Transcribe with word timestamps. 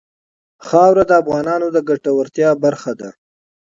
خاوره 0.67 1.03
د 1.07 1.11
افغانانو 1.21 1.67
د 1.75 1.77
ګټورتیا 1.89 2.49
برخه 2.63 2.91
ده. 2.99 3.09